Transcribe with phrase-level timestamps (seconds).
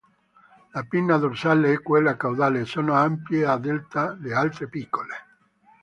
[0.73, 5.13] La pinna dorsale e quella caudale sono ampie, a delta, le altre piccole.